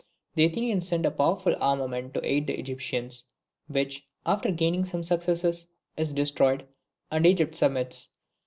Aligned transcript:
The 0.33 0.45
Athenians 0.45 0.87
send 0.87 1.05
a 1.05 1.11
powerful 1.11 1.53
armament 1.61 2.15
to 2.15 2.25
aid 2.25 2.47
the 2.47 2.57
Egyptians, 2.59 3.27
which, 3.67 4.07
after 4.25 4.49
gaining 4.49 4.83
some 4.83 5.03
successes, 5.03 5.67
is 5.95 6.11
destroyed, 6.11 6.65
and 7.11 7.23
Egypt 7.23 7.53
submits. 7.53 8.09